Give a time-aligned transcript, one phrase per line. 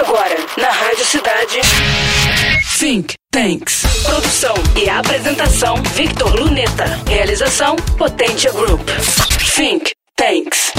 [0.00, 1.60] Agora, na Rádio Cidade.
[2.78, 3.82] Think Tanks.
[4.02, 6.98] Produção e apresentação: Victor Luneta.
[7.06, 8.80] Realização: Potência Group.
[9.54, 10.72] Think Tanks.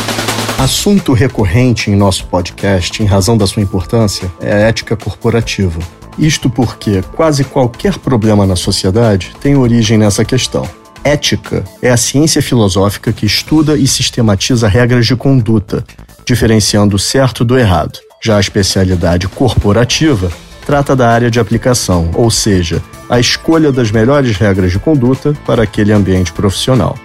[0.58, 5.80] Assunto recorrente em nosso podcast, em razão da sua importância, é a ética corporativa.
[6.18, 10.68] Isto porque quase qualquer problema na sociedade tem origem nessa questão.
[11.04, 15.86] Ética é a ciência filosófica que estuda e sistematiza regras de conduta,
[16.26, 18.00] diferenciando o certo do errado.
[18.24, 20.32] Já a especialidade corporativa
[20.64, 25.64] trata da área de aplicação, ou seja, a escolha das melhores regras de conduta para
[25.64, 26.96] aquele ambiente profissional.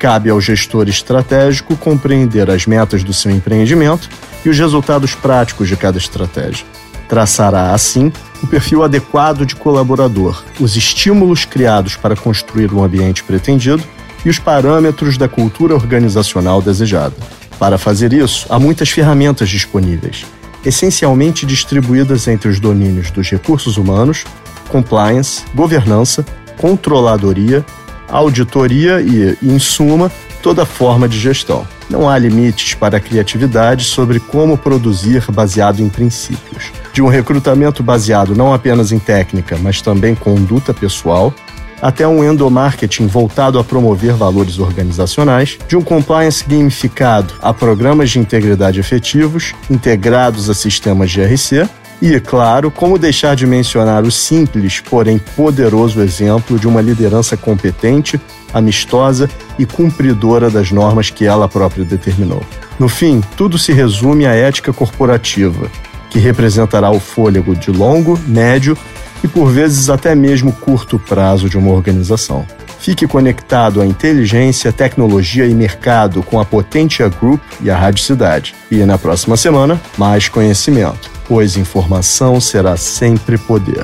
[0.00, 4.08] Cabe ao gestor estratégico compreender as metas do seu empreendimento
[4.44, 6.66] e os resultados práticos de cada estratégia.
[7.08, 13.22] Traçará, assim, o perfil adequado de colaborador, os estímulos criados para construir o um ambiente
[13.22, 13.84] pretendido
[14.24, 17.14] e os parâmetros da cultura organizacional desejada.
[17.60, 20.26] Para fazer isso, há muitas ferramentas disponíveis,
[20.64, 24.24] essencialmente distribuídas entre os domínios dos recursos humanos,
[24.68, 26.24] compliance, governança,
[26.58, 27.64] controladoria,
[28.08, 30.10] auditoria e, em suma,
[30.42, 31.66] toda forma de gestão.
[31.88, 36.72] Não há limites para a criatividade sobre como produzir baseado em princípios.
[36.92, 41.34] De um recrutamento baseado não apenas em técnica, mas também conduta pessoal,
[41.80, 48.18] até um endomarketing voltado a promover valores organizacionais, de um compliance gamificado a programas de
[48.18, 51.68] integridade efetivos, integrados a sistemas de GRC,
[52.02, 58.20] e, claro, como deixar de mencionar o simples, porém poderoso exemplo de uma liderança competente,
[58.52, 62.42] amistosa e cumpridora das normas que ela própria determinou.
[62.78, 65.70] No fim, tudo se resume à ética corporativa,
[66.10, 68.76] que representará o fôlego de longo, médio
[69.24, 72.46] e por vezes até mesmo curto prazo de uma organização.
[72.78, 78.54] Fique conectado à inteligência, tecnologia e mercado com a Potentia Group e a Rádio Cidade.
[78.70, 83.82] E na próxima semana, mais conhecimento, pois informação será sempre poder.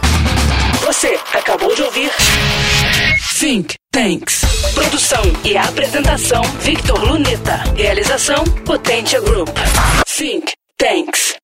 [0.85, 2.11] Você acabou de ouvir
[3.39, 4.43] Think Tanks.
[4.75, 7.65] Produção e apresentação Victor Luneta.
[7.75, 9.49] Realização Potência Group.
[10.07, 11.37] Think Tanks.